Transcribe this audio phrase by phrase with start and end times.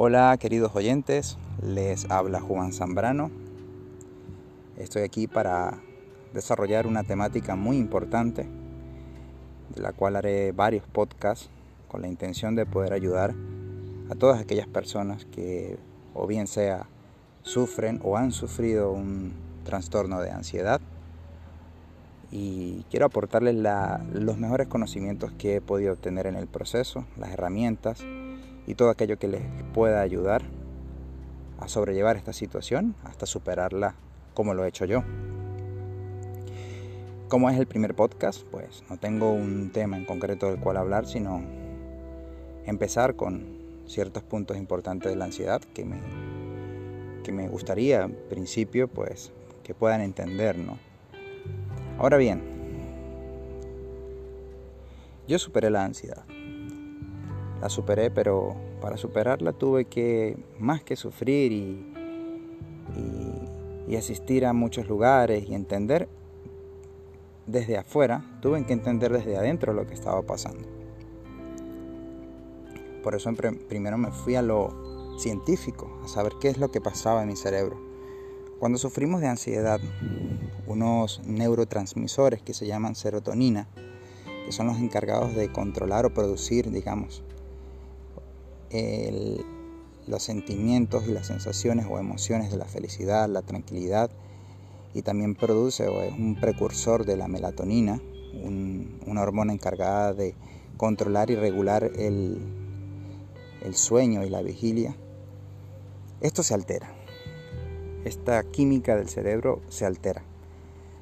[0.00, 3.32] Hola queridos oyentes, les habla Juan Zambrano.
[4.76, 5.80] Estoy aquí para
[6.32, 8.46] desarrollar una temática muy importante,
[9.74, 11.50] de la cual haré varios podcasts
[11.88, 13.34] con la intención de poder ayudar
[14.08, 15.80] a todas aquellas personas que
[16.14, 16.86] o bien sea
[17.42, 19.32] sufren o han sufrido un
[19.64, 20.80] trastorno de ansiedad
[22.30, 23.56] y quiero aportarles
[24.12, 28.04] los mejores conocimientos que he podido obtener en el proceso, las herramientas
[28.68, 30.42] y todo aquello que les pueda ayudar
[31.58, 33.94] a sobrellevar esta situación hasta superarla
[34.34, 35.02] como lo he hecho yo.
[37.28, 41.06] Como es el primer podcast, pues no tengo un tema en concreto del cual hablar,
[41.06, 41.42] sino
[42.66, 46.00] empezar con ciertos puntos importantes de la ansiedad que me,
[47.24, 50.56] que me gustaría, en principio, pues que puedan entender.
[51.98, 52.42] Ahora bien,
[55.26, 56.24] yo superé la ansiedad
[57.60, 61.86] la superé, pero para superarla tuve que más que sufrir y,
[63.86, 66.08] y, asistir a muchos lugares y entender
[67.46, 70.68] desde afuera, tuve que entender desde adentro lo que estaba pasando.
[73.02, 73.32] Por eso
[73.68, 77.36] primero me fui a lo científico, a saber qué es lo que pasaba en mi
[77.36, 77.76] cerebro.
[78.58, 79.80] Cuando sufrimos de ansiedad,
[80.66, 83.68] unos neurotransmisores que se llaman serotonina,
[84.44, 87.22] que son los encargados de controlar o producir, digamos,
[88.70, 94.10] los sentimientos y las sensaciones o emociones de la felicidad, la tranquilidad
[94.94, 98.00] y también produce o es un precursor de la melatonina,
[99.06, 100.34] una hormona encargada de
[100.76, 102.38] controlar y regular el,
[103.62, 104.96] el sueño y la vigilia.
[106.20, 106.90] Esto se altera,
[108.04, 110.22] esta química del cerebro se altera,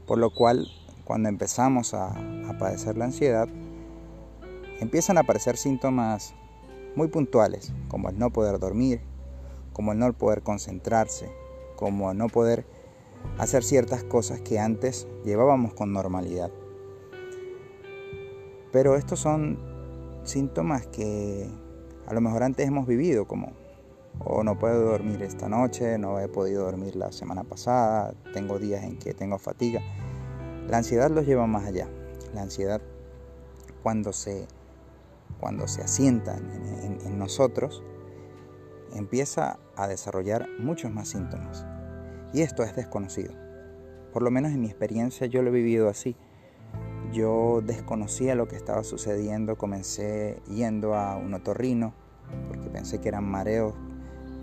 [0.06, 0.68] por lo cual
[1.04, 2.08] cuando empezamos a,
[2.48, 3.48] a padecer la ansiedad,
[4.80, 6.34] empiezan a aparecer síntomas
[6.96, 9.00] muy puntuales, como el no poder dormir,
[9.72, 11.30] como el no poder concentrarse,
[11.76, 12.66] como no poder
[13.38, 16.50] hacer ciertas cosas que antes llevábamos con normalidad.
[18.72, 19.58] Pero estos son
[20.24, 21.48] síntomas que
[22.06, 23.52] a lo mejor antes hemos vivido, como
[24.18, 28.82] o no puedo dormir esta noche, no he podido dormir la semana pasada, tengo días
[28.84, 29.82] en que tengo fatiga.
[30.68, 31.88] La ansiedad los lleva más allá.
[32.34, 32.80] La ansiedad
[33.82, 34.46] cuando se
[35.40, 37.82] cuando se asienta en, nosotros,
[38.94, 41.66] empieza a desarrollar muchos más síntomas.
[42.32, 43.32] Y esto es desconocido.
[44.12, 46.16] Por lo menos en mi experiencia yo lo he vivido así.
[47.12, 51.94] Yo desconocía lo que estaba sucediendo, comencé yendo a un otorrino,
[52.48, 53.74] porque pensé que eran mareos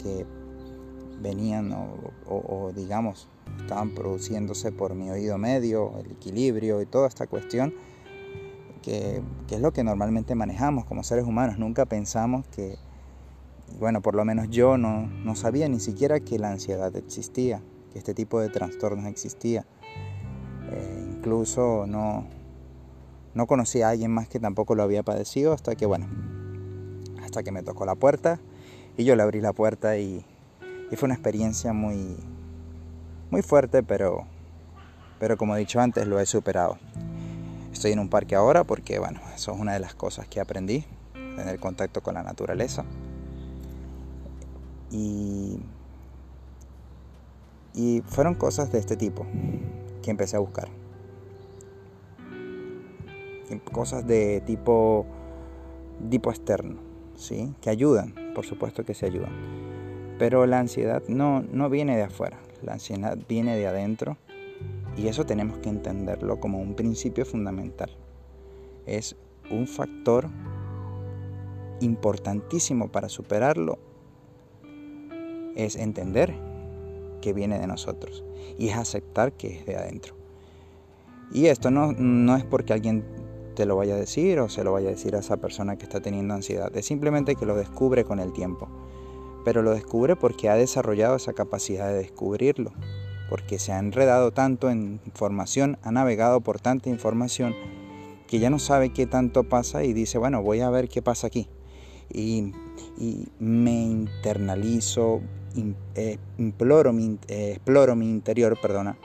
[0.01, 0.25] que
[1.21, 1.95] venían o,
[2.27, 7.73] o, digamos estaban produciéndose por mi oído medio, el equilibrio y toda esta cuestión
[8.83, 11.57] que, es lo que normalmente manejamos como seres humanos.
[11.57, 12.77] Nunca pensamos que,
[13.79, 17.97] bueno, por lo menos yo no, no sabía ni siquiera que la ansiedad existía, que
[17.97, 19.65] este tipo de trastornos existía.
[20.69, 22.27] Eh, incluso no,
[23.33, 26.07] no conocí a alguien más que tampoco lo había padecido hasta que, bueno,
[27.23, 28.39] hasta que me tocó la puerta
[28.97, 30.25] y yo le abrí la puerta y,
[30.91, 32.17] y fue una experiencia muy,
[33.31, 34.25] muy fuerte, pero,
[35.19, 36.77] pero como he dicho antes, lo he superado.
[37.73, 40.85] Estoy en un parque ahora porque, bueno, eso es una de las cosas que aprendí,
[41.13, 42.85] tener contacto con la naturaleza.
[44.91, 45.59] Y,
[47.73, 49.25] y fueron cosas de este tipo
[50.03, 50.69] que empecé a buscar.
[53.71, 55.07] Cosas de tipo,
[56.09, 56.75] tipo externo,
[57.15, 57.55] ¿sí?
[57.59, 59.33] Que ayudan, por supuesto que se ayudan.
[60.19, 64.17] Pero la ansiedad no, no viene de afuera, la ansiedad viene de adentro
[64.95, 67.89] y eso tenemos que entenderlo como un principio fundamental.
[68.85, 69.15] Es
[69.49, 70.29] un factor
[71.79, 73.79] importantísimo para superarlo.
[75.55, 76.33] Es entender
[77.21, 78.23] que viene de nosotros
[78.57, 80.15] y es aceptar que es de adentro.
[81.31, 83.03] Y esto no, no es porque alguien
[83.55, 85.83] te lo vaya a decir o se lo vaya a decir a esa persona que
[85.83, 86.75] está teniendo ansiedad.
[86.75, 88.67] Es simplemente que lo descubre con el tiempo.
[89.45, 92.71] Pero lo descubre porque ha desarrollado esa capacidad de descubrirlo
[93.29, 97.55] porque se ha enredado tanto en información, ha navegado por tanta información
[98.27, 101.27] que ya no sabe qué tanto pasa y dice, bueno, voy a ver qué pasa
[101.27, 101.47] aquí.
[102.11, 102.51] Y,
[103.39, 105.21] me internalizo,
[105.95, 108.97] eh, imploro mi, eh, exploro mi interior, perdona,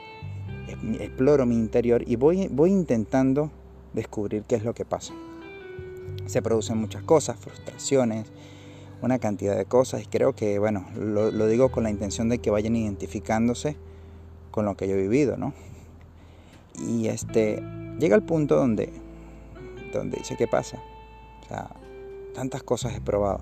[0.99, 3.51] exploro mi interior y voy, voy intentando
[3.93, 5.13] descubrir qué es lo que pasa.
[6.25, 8.31] Se producen muchas cosas, frustraciones,
[9.01, 12.39] una cantidad de cosas y creo que, bueno, lo, lo digo con la intención de
[12.39, 13.75] que vayan identificándose
[14.59, 15.53] con lo que yo he vivido, ¿no?
[16.85, 17.63] Y este,
[17.97, 18.91] llega el punto donde,
[19.93, 20.83] donde dice, ¿qué pasa?
[21.41, 21.69] O sea,
[22.35, 23.39] tantas cosas he probado.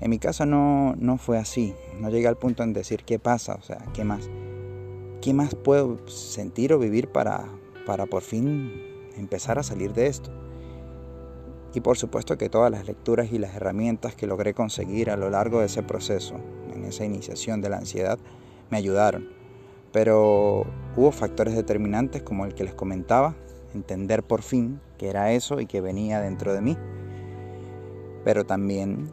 [0.00, 1.74] En mi caso no, no fue así.
[2.00, 4.30] No llegué al punto en decir qué pasa, o sea, qué más.
[5.20, 7.44] ¿Qué más puedo sentir o vivir para,
[7.84, 8.72] para por fin
[9.18, 10.30] empezar a salir de esto?
[11.74, 15.28] Y por supuesto que todas las lecturas y las herramientas que logré conseguir a lo
[15.28, 16.36] largo de ese proceso,
[16.74, 18.18] en esa iniciación de la ansiedad,
[18.70, 19.37] me ayudaron.
[19.92, 23.34] Pero hubo factores determinantes como el que les comentaba,
[23.74, 26.76] entender por fin que era eso y que venía dentro de mí.
[28.24, 29.10] Pero también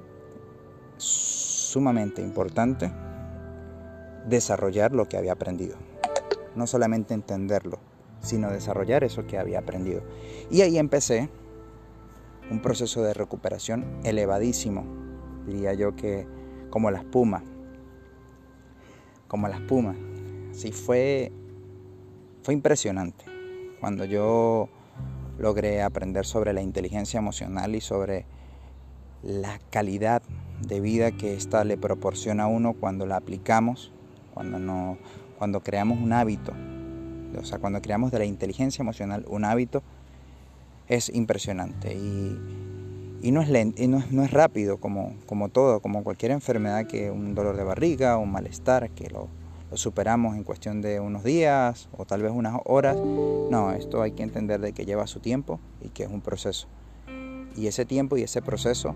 [0.98, 2.92] sumamente importante
[4.27, 5.77] desarrollar lo que había aprendido.
[6.56, 7.80] No solamente entenderlo,
[8.22, 10.01] sino desarrollar eso que había aprendido.
[10.50, 11.30] Y ahí empecé
[12.50, 14.86] un proceso de recuperación elevadísimo,
[15.45, 16.27] diría yo que
[16.69, 17.44] como la espuma,
[19.27, 19.95] como la espuma.
[20.55, 21.33] Sí, fue,
[22.43, 23.25] fue impresionante
[23.81, 24.69] cuando yo
[25.37, 28.25] logré aprender sobre la inteligencia emocional y sobre
[29.21, 30.21] la calidad
[30.65, 33.91] de vida que ésta le proporciona a uno cuando la aplicamos,
[34.33, 34.97] cuando, no,
[35.37, 36.53] cuando creamos un hábito,
[37.37, 39.83] o sea, cuando creamos de la inteligencia emocional un hábito,
[40.87, 45.81] es impresionante y, no, es lento, y no, es, no es rápido como, como todo,
[45.81, 49.27] como cualquier enfermedad que un dolor de barriga, un malestar, que lo,
[49.77, 52.98] superamos en cuestión de unos días o tal vez unas horas.
[52.98, 56.68] No, esto hay que entender de que lleva su tiempo y que es un proceso.
[57.56, 58.95] Y ese tiempo y ese proceso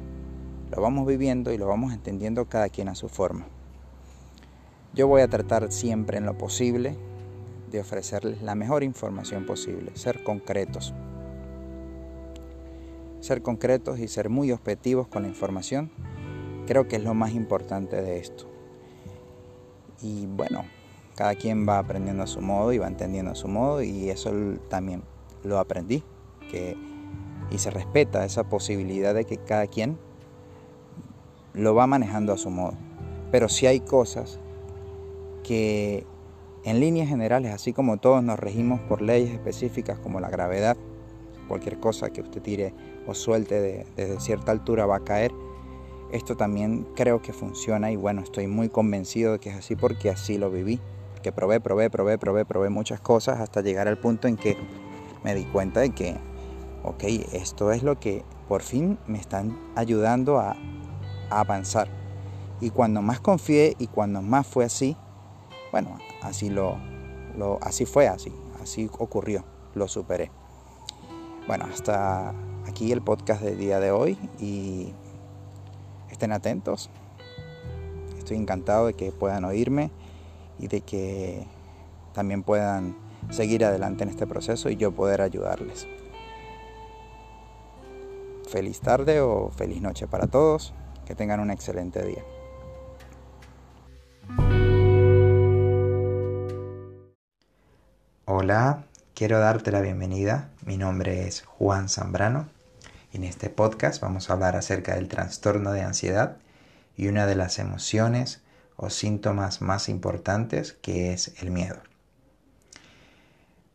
[0.71, 3.47] lo vamos viviendo y lo vamos entendiendo cada quien a su forma.
[4.93, 6.95] Yo voy a tratar siempre en lo posible
[7.71, 10.93] de ofrecerles la mejor información posible, ser concretos.
[13.19, 15.91] Ser concretos y ser muy objetivos con la información
[16.65, 18.47] creo que es lo más importante de esto.
[20.01, 20.65] Y bueno,
[21.15, 24.31] cada quien va aprendiendo a su modo y va entendiendo a su modo y eso
[24.69, 25.03] también
[25.43, 26.03] lo aprendí.
[26.51, 26.77] Que,
[27.51, 29.97] y se respeta esa posibilidad de que cada quien
[31.53, 32.73] lo va manejando a su modo.
[33.31, 34.39] Pero si hay cosas
[35.43, 36.05] que
[36.63, 40.77] en líneas generales, así como todos nos regimos por leyes específicas como la gravedad,
[41.47, 42.73] cualquier cosa que usted tire
[43.07, 45.31] o suelte desde cierta altura va a caer,
[46.11, 50.09] esto también creo que funciona y bueno, estoy muy convencido de que es así porque
[50.09, 50.79] así lo viví.
[51.21, 54.57] Que probé, probé, probé, probé, probé muchas cosas hasta llegar al punto en que
[55.23, 56.15] me di cuenta de que,
[56.83, 57.03] ok,
[57.33, 60.55] esto es lo que por fin me están ayudando a,
[61.29, 61.87] avanzar.
[62.59, 64.97] Y cuando más confié y cuando más fue así,
[65.71, 66.79] bueno, así lo,
[67.61, 69.45] así fue así, así ocurrió,
[69.75, 70.31] lo superé.
[71.45, 72.33] Bueno, hasta
[72.67, 74.93] aquí el podcast del día de hoy y
[76.19, 76.89] estén atentos.
[78.17, 79.89] Estoy encantado de que puedan oírme
[80.59, 81.47] y de que
[82.13, 82.97] también puedan
[83.29, 85.87] seguir adelante en este proceso y yo poder ayudarles.
[88.49, 90.73] Feliz tarde o feliz noche para todos.
[91.05, 92.23] Que tengan un excelente día.
[98.25, 98.83] Hola,
[99.15, 100.51] quiero darte la bienvenida.
[100.65, 102.58] Mi nombre es Juan Zambrano
[103.13, 106.37] en este podcast vamos a hablar acerca del trastorno de ansiedad
[106.95, 108.41] y una de las emociones
[108.75, 111.77] o síntomas más importantes que es el miedo.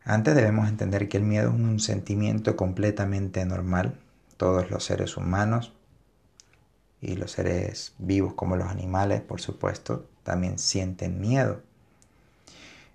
[0.03, 3.99] Antes debemos entender que el miedo es un sentimiento completamente normal.
[4.37, 5.73] Todos los seres humanos
[7.01, 11.61] y los seres vivos como los animales, por supuesto, también sienten miedo.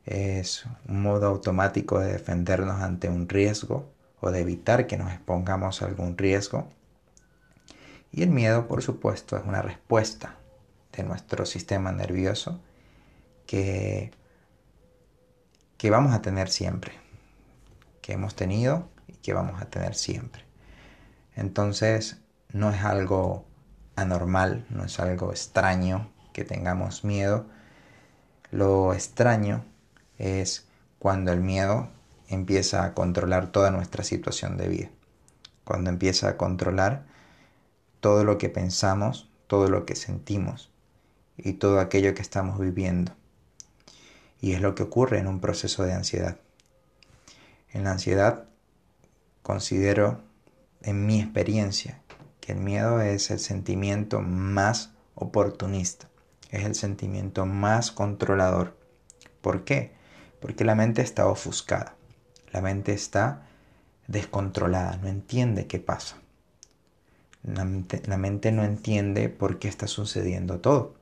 [0.06, 3.87] Es un modo automático de defendernos ante un riesgo
[4.21, 6.69] o de evitar que nos expongamos a algún riesgo.
[8.12, 10.37] Y el miedo, por supuesto, es una respuesta
[10.93, 12.61] de nuestro sistema nervioso
[13.47, 14.11] que,
[15.77, 16.93] que vamos a tener siempre,
[18.03, 20.45] que hemos tenido y que vamos a tener siempre.
[21.37, 22.19] Entonces,
[22.53, 23.47] no es algo
[23.97, 27.47] anormal, no es algo extraño que tengamos miedo.
[28.50, 29.65] Lo extraño
[30.19, 31.89] es cuando el miedo
[32.30, 34.90] empieza a controlar toda nuestra situación de vida.
[35.64, 37.06] Cuando empieza a controlar
[38.00, 40.70] todo lo que pensamos, todo lo que sentimos
[41.37, 43.12] y todo aquello que estamos viviendo.
[44.40, 46.38] Y es lo que ocurre en un proceso de ansiedad.
[47.72, 48.44] En la ansiedad
[49.42, 50.20] considero,
[50.82, 52.00] en mi experiencia,
[52.40, 56.08] que el miedo es el sentimiento más oportunista,
[56.50, 58.76] es el sentimiento más controlador.
[59.40, 59.92] ¿Por qué?
[60.40, 61.96] Porque la mente está ofuscada.
[62.52, 63.42] La mente está
[64.07, 66.16] descontrolada, no entiende qué pasa.
[67.42, 70.95] La mente, no entiende por qué está sucediendo todo.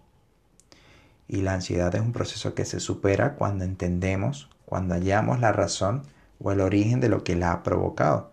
[1.26, 6.02] Y la ansiedad es un proceso que se supera cuando entendemos, cuando hallamos la razón
[6.38, 8.30] o el origen de lo que la ha provocado.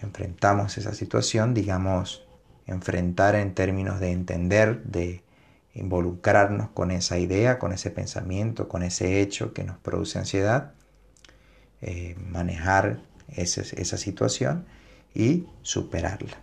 [0.00, 2.26] Enfrentamos esa situación, digamos,
[2.66, 5.22] enfrentar en términos de entender, de
[5.74, 10.72] involucrarnos con esa idea, con ese pensamiento, con ese hecho que nos produce ansiedad,
[11.80, 14.66] eh, manejar esa situación
[15.14, 16.38] y superarla.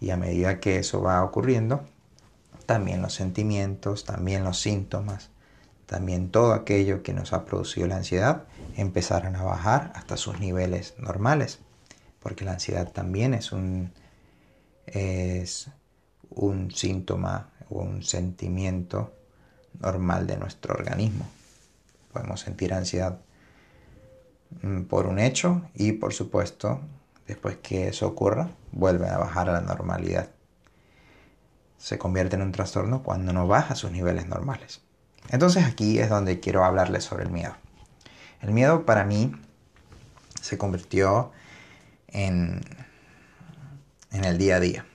[0.00, 1.84] Y a medida que eso va ocurriendo,
[2.66, 5.30] también los sentimientos, también los síntomas,
[5.86, 8.44] también todo aquello que nos ha producido la ansiedad
[8.76, 11.60] empezarán a bajar hasta sus niveles normales,
[12.20, 13.90] porque la ansiedad también es un,
[14.86, 15.70] es
[16.28, 19.14] un síntoma o un sentimiento
[19.80, 21.26] normal de nuestro organismo.
[22.12, 23.18] Podemos sentir ansiedad
[24.88, 26.80] por un hecho y por supuesto
[27.26, 30.30] después que eso ocurra vuelve a bajar a la normalidad.
[31.76, 34.82] Se convierte en un trastorno cuando no baja sus niveles normales.
[35.30, 37.54] Entonces aquí es donde quiero hablarles sobre el miedo.
[38.40, 39.32] El miedo para mí
[40.40, 41.32] se convirtió
[42.08, 42.60] en,
[44.10, 44.86] en el día a día.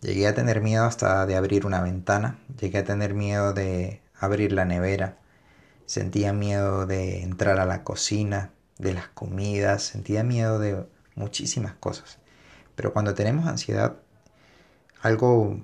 [0.00, 4.52] Llegué a tener miedo hasta de abrir una ventana, llegué a tener miedo de abrir
[4.52, 5.18] la nevera,
[5.90, 12.20] sentía miedo de entrar a la cocina, de las comidas, sentía miedo de muchísimas cosas.
[12.76, 13.96] Pero cuando tenemos ansiedad,
[15.02, 15.60] algo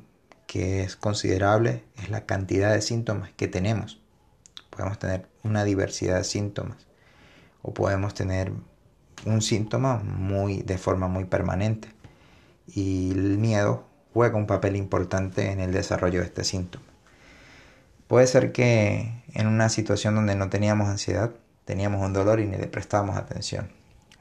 [0.49, 4.01] que es considerable es la cantidad de síntomas que tenemos.
[4.71, 6.89] Podemos tener una diversidad de síntomas
[7.63, 8.53] o podemos tener
[9.27, 11.89] un síntoma muy de forma muy permanente
[12.67, 16.85] y el miedo juega un papel importante en el desarrollo de este síntoma.
[18.09, 21.31] Puede ser que en una situación donde no teníamos ansiedad,
[21.65, 23.71] teníamos un dolor y ni le prestábamos atención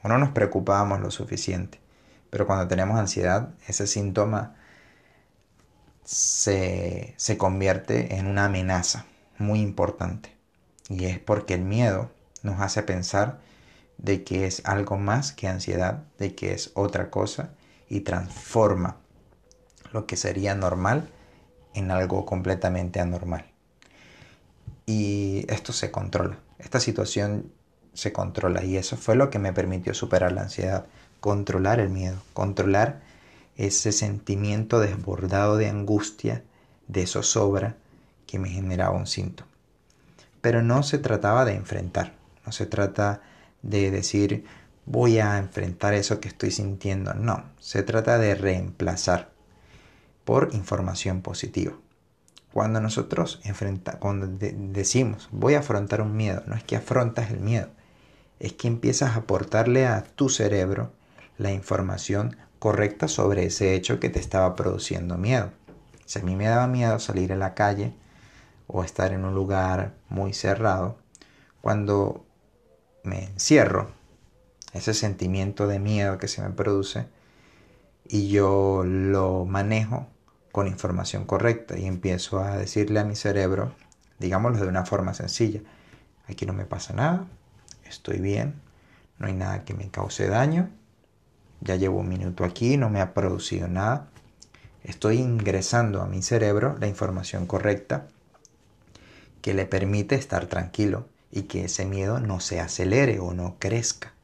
[0.02, 1.80] o no nos preocupábamos lo suficiente.
[2.30, 4.54] Pero cuando tenemos ansiedad, ese síntoma
[6.04, 9.06] se, se convierte en una amenaza
[9.38, 10.36] muy importante.
[10.88, 12.10] Y es porque el miedo
[12.42, 13.40] nos hace pensar
[13.98, 17.50] de que es algo más que ansiedad, de que es otra cosa
[17.88, 18.98] y transforma
[19.92, 21.08] lo que sería normal
[21.74, 23.55] en algo completamente anormal.
[24.86, 26.38] Y esto se controla.
[26.58, 27.52] Esta situación
[27.92, 30.86] se controla y eso fue lo que me permitió superar la ansiedad,
[31.20, 33.00] controlar el miedo, controlar
[33.56, 36.44] ese sentimiento desbordado de angustia,
[36.88, 37.76] de zozobra
[38.26, 39.50] que me generaba un síntoma.
[40.40, 42.14] Pero no se trataba de enfrentar,
[42.44, 43.22] no se trata
[43.62, 44.44] de decir
[44.84, 49.32] voy a enfrentar eso que estoy sintiendo, no, se trata de reemplazar
[50.24, 51.72] por información positiva.
[52.56, 57.40] Cuando nosotros enfrenta, cuando decimos voy a afrontar un miedo, no es que afrontas el
[57.40, 57.68] miedo,
[58.40, 60.90] es que empiezas a aportarle a tu cerebro
[61.36, 65.50] la información correcta sobre ese hecho que te estaba produciendo miedo.
[66.06, 67.92] Si a mí me daba miedo salir a la calle
[68.68, 70.96] o estar en un lugar muy cerrado,
[71.60, 72.24] cuando
[73.02, 73.90] me encierro,
[74.72, 77.04] ese sentimiento de miedo que se me produce,
[78.08, 80.06] y yo lo manejo
[80.56, 83.74] con información correcta y empiezo a decirle a mi cerebro,
[84.18, 85.60] digámoslo de una forma sencilla,
[86.28, 87.26] aquí no me pasa nada,
[87.84, 88.54] estoy bien,
[89.18, 90.70] no hay nada que me cause daño,
[91.60, 94.08] ya llevo un minuto aquí, no me ha producido nada.
[94.82, 98.06] Estoy ingresando a mi cerebro la información correcta
[99.42, 104.14] que le permite estar tranquilo y que ese miedo no se acelere o no crezca.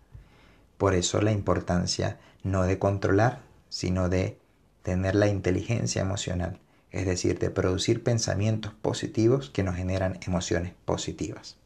[0.78, 4.40] Por eso la importancia no de controlar, sino de
[4.82, 6.60] tener la inteligencia emocional,
[6.90, 11.56] es decir, de producir pensamientos positivos que nos generan emociones positivas.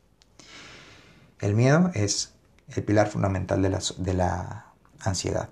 [1.40, 2.32] El miedo es
[2.68, 4.66] el pilar fundamental de la, de la
[5.00, 5.49] ansiedad.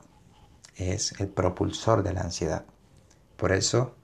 [0.76, 2.64] Es el propulsor de la ansiedad.
[3.36, 3.94] Por eso,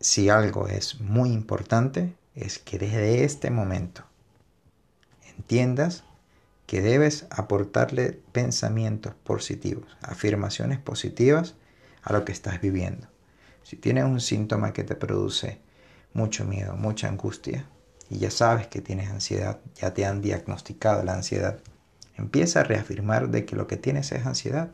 [0.00, 4.04] si algo es muy importante, es que desde este momento
[5.36, 6.04] entiendas
[6.66, 11.54] que debes aportarle pensamientos positivos, afirmaciones positivas
[12.06, 13.08] a lo que estás viviendo.
[13.64, 15.60] Si tienes un síntoma que te produce
[16.12, 17.68] mucho miedo, mucha angustia,
[18.08, 21.58] y ya sabes que tienes ansiedad, ya te han diagnosticado la ansiedad,
[22.16, 24.70] empieza a reafirmar de que lo que tienes es ansiedad.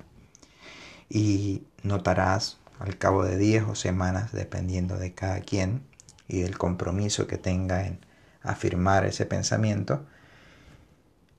[1.09, 5.87] Y notarás al cabo de días o semanas, dependiendo de cada quien
[6.29, 8.05] y del compromiso que tenga en
[8.43, 10.05] afirmar ese pensamiento,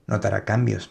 [0.07, 0.89] notará cambios,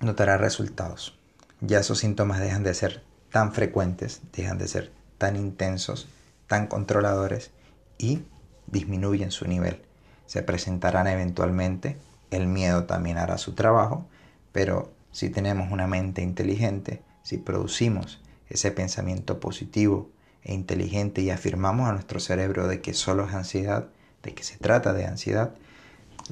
[0.00, 1.16] notará resultados.
[1.60, 6.06] Ya esos síntomas dejan de ser tan frecuentes, dejan de ser tan intensos,
[6.46, 7.50] tan controladores
[7.98, 8.22] y
[8.68, 9.82] disminuyen su nivel.
[10.24, 11.96] Se presentarán eventualmente,
[12.30, 14.06] el miedo también hará su trabajo,
[14.52, 20.12] pero si tenemos una mente inteligente, si producimos ese pensamiento positivo
[20.44, 23.88] e inteligente y afirmamos a nuestro cerebro de que solo es ansiedad,
[24.22, 25.56] de que se trata de ansiedad,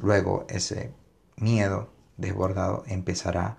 [0.00, 0.92] luego ese
[1.34, 3.58] miedo desbordado empezará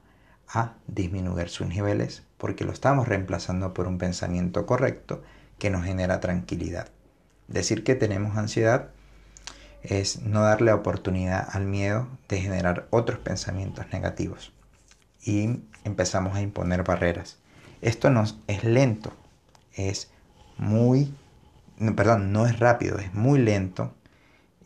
[0.53, 5.23] a disminuir sus niveles porque lo estamos reemplazando por un pensamiento correcto
[5.57, 6.87] que nos genera tranquilidad.
[7.47, 8.89] Decir que tenemos ansiedad
[9.81, 14.53] es no darle oportunidad al miedo de generar otros pensamientos negativos
[15.21, 17.39] y empezamos a imponer barreras.
[17.81, 19.11] Esto no es lento,
[19.73, 20.09] es
[20.57, 21.13] muy,
[21.95, 23.93] perdón, no es rápido, es muy lento,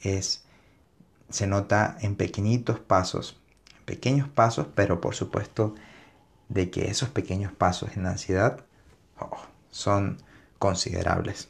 [0.02, 0.44] es,
[1.30, 3.40] se nota en pequeñitos pasos,
[3.88, 5.74] pequeños pasos, pero por supuesto
[6.50, 8.66] de que esos pequeños pasos en ansiedad
[9.18, 9.38] oh,
[9.72, 10.18] son
[10.60, 11.50] considerables.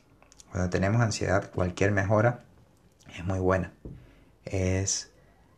[0.51, 2.43] Cuando tenemos ansiedad, cualquier mejora
[3.17, 3.73] es muy buena.
[4.45, 5.11] Es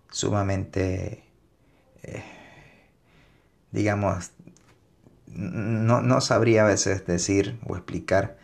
[0.10, 1.26] sumamente,
[2.04, 2.24] eh,
[3.72, 4.32] digamos,
[5.28, 8.38] no, no sabría a veces decir o explicar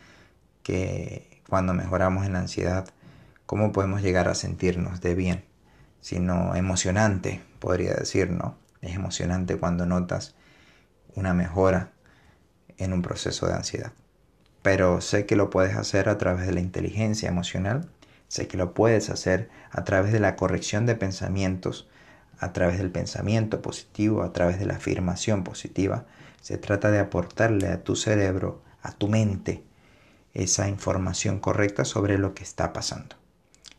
[0.61, 2.89] que cuando mejoramos en la ansiedad,
[3.45, 5.45] cómo podemos llegar a sentirnos de bien,
[6.05, 8.55] sino emocionante, podría decir, ¿no?
[8.79, 10.35] Es emocionante cuando notas
[11.15, 11.93] una mejora
[12.77, 13.91] en un proceso de ansiedad.
[14.61, 17.89] Pero sé que lo puedes hacer a través de la inteligencia emocional,
[18.27, 21.89] sé que lo puedes hacer a través de la corrección de pensamientos,
[22.37, 26.05] a través del pensamiento positivo, a través de la afirmación positiva,
[26.39, 29.63] se trata de aportarle a tu cerebro, a tu mente,
[30.35, 33.15] esa información correcta sobre lo que está pasando.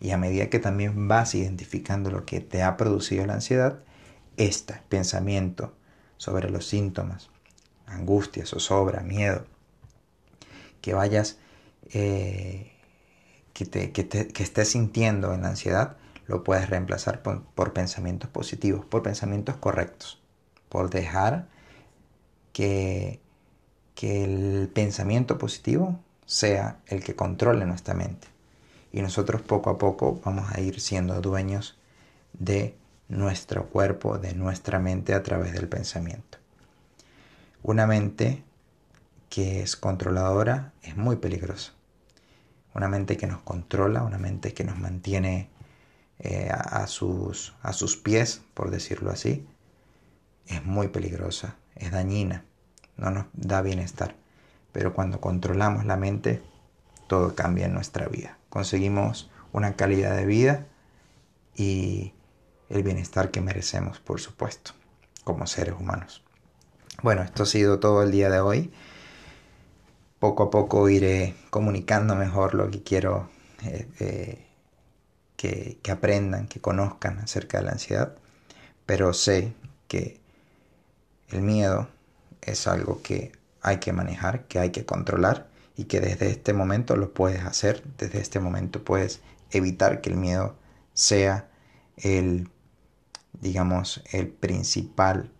[0.00, 3.80] Y a medida que también vas identificando lo que te ha producido la ansiedad,
[4.36, 5.74] este pensamiento
[6.18, 7.30] sobre los síntomas,
[7.86, 9.46] angustia, zozobra, miedo,
[10.80, 11.38] que vayas,
[11.92, 12.72] eh,
[13.52, 19.02] que, te, que, estés sintiendo en la ansiedad, lo puedes reemplazar por pensamientos positivos, por
[19.02, 20.20] pensamientos correctos,
[20.68, 21.48] por dejar
[22.56, 23.20] que,
[24.00, 28.28] el pensamiento positivo sea el que controle nuestra mente.
[28.92, 31.78] Y nosotros poco a poco vamos a ir siendo dueños
[32.32, 32.76] de
[33.08, 36.38] nuestro cuerpo, de nuestra mente a través del pensamiento.
[37.62, 38.42] Una mente
[39.28, 41.72] que es controladora es muy peligrosa.
[42.74, 45.48] Una mente que nos controla, una mente que nos mantiene
[46.18, 46.50] eh,
[46.86, 49.46] sus, a sus pies, por decirlo así,
[50.46, 52.44] es muy peligrosa es dañina,
[52.96, 54.16] no nos da bienestar.
[54.72, 56.42] Pero cuando controlamos la mente,
[57.06, 58.38] todo cambia en nuestra vida.
[58.48, 60.66] Conseguimos una calidad de vida
[61.54, 62.12] y
[62.68, 64.72] el bienestar que merecemos, por supuesto,
[65.24, 66.22] como seres humanos.
[67.02, 68.72] Bueno, esto ha sido todo el día de hoy.
[70.18, 73.28] Poco a poco iré comunicando mejor lo que quiero
[73.64, 74.46] eh, eh,
[75.36, 78.16] que, que aprendan, que conozcan acerca de la ansiedad.
[78.86, 79.52] Pero sé
[79.88, 80.20] que
[81.28, 81.88] el miedo
[82.40, 86.96] es algo que hay que manejar, que hay que controlar y que desde este momento
[86.96, 90.56] lo puedes hacer, desde este momento puedes evitar que el miedo
[90.94, 91.48] sea
[91.96, 92.48] el,
[93.40, 95.30] digamos, el principal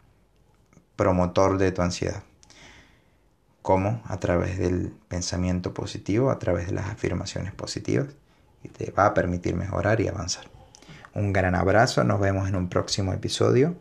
[0.97, 2.23] promotor de tu ansiedad.
[3.63, 4.03] ¿Cómo?
[4.05, 8.09] A través del pensamiento positivo, a través de las afirmaciones positivas
[8.63, 10.49] y te va a permitir mejorar y avanzar.
[11.15, 13.77] Un gran abrazo, nos vemos en un próximo episodio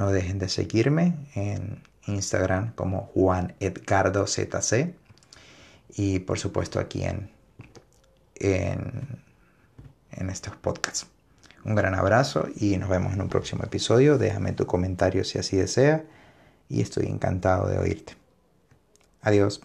[0.00, 4.94] no dejen de seguirme en Instagram como Juan Edgardo ZC
[5.96, 7.30] y por supuesto aquí en,
[8.36, 9.22] en,
[10.12, 11.06] en estos podcasts.
[11.64, 14.16] Un gran abrazo y nos vemos en un próximo episodio.
[14.16, 16.04] Déjame tu comentario si así desea
[16.68, 18.14] y estoy encantado de oírte.
[19.20, 19.60] Adiós.